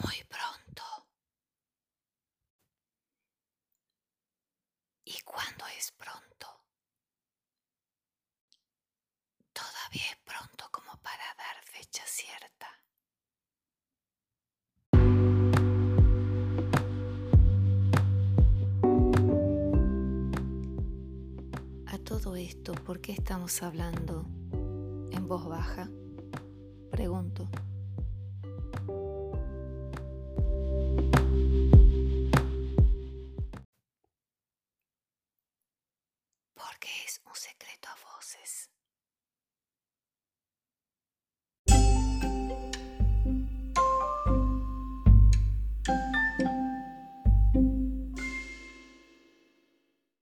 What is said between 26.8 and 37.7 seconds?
Pregunta Porque es